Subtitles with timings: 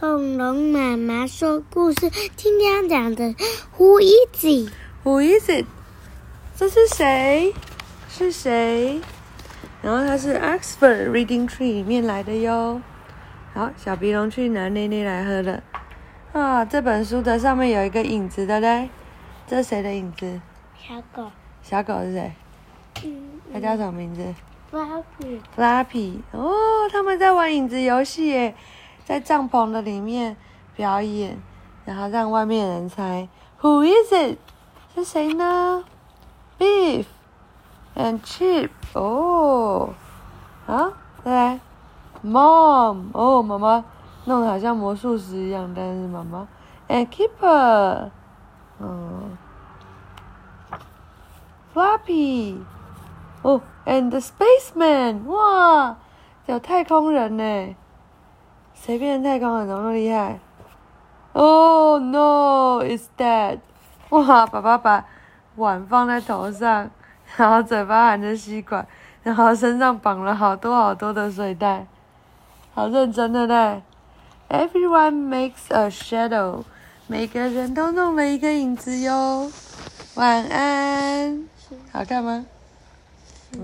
[0.00, 3.34] 恐龙妈妈说故事，今天要讲的
[3.76, 5.66] Who is it？Who is it？
[6.56, 7.52] 这是谁？
[8.08, 9.02] 是谁？
[9.82, 12.80] 然后它是 Expert Reading Tree 里面来的哟。
[13.52, 15.62] 好，小鼻龙去拿奶奶来喝了。
[16.32, 18.88] 啊，这本书的上面有一个影子，对不对？
[19.46, 20.40] 这是谁的影子？
[20.78, 21.30] 小狗。
[21.62, 22.32] 小狗是谁？
[23.04, 23.20] 嗯。
[23.52, 24.34] 它叫什么名字
[24.72, 26.20] ？Flappy，Flappy，。
[26.32, 28.54] 哦，他们在玩影子游戏耶，
[29.10, 30.36] 在帐篷的里面
[30.76, 31.36] 表演，
[31.84, 33.28] 然后让外面人猜
[33.60, 34.38] Who is it？
[34.94, 35.82] 是谁呢
[36.56, 37.06] ？Beef
[37.96, 38.70] and Chip。
[38.92, 39.88] 哦，
[40.68, 40.92] 啊，
[41.24, 41.60] 再来
[42.24, 43.06] ，Mom。
[43.12, 43.84] 哦，妈妈
[44.26, 46.46] 弄得好像魔术师一样，但是妈妈
[46.86, 48.10] and Keeper。
[48.78, 49.36] 嗯
[51.74, 52.58] ，Flappy。
[53.42, 55.96] 哦，and the spaceman，哇，
[56.46, 57.74] 有太空人呢！
[58.82, 60.40] 谁变成太空人怎么那么厉害
[61.32, 63.58] ？Oh no，it's dead！
[64.08, 65.04] 哇，爸爸把
[65.56, 66.90] 碗放在头上，
[67.36, 68.86] 然后嘴巴含着吸管，
[69.22, 71.86] 然后身上绑了好多好多的水袋，
[72.74, 73.82] 好认真的嘞
[74.48, 76.64] ！Everyone makes a shadow，
[77.06, 79.52] 每个人都弄了一个影子哟。
[80.14, 81.48] 晚安，
[81.92, 82.46] 好看吗？